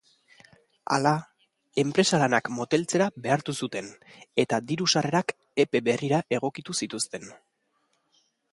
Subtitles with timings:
[0.93, 1.09] Hala,
[1.83, 3.91] enpresa lanak moteltzera behartu zuten
[4.45, 7.29] eta diru-sarrerak epe berrira egokitu zituzten.